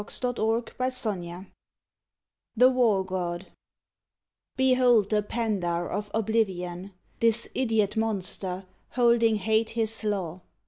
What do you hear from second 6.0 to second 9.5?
Oblivion This idiot monster, holding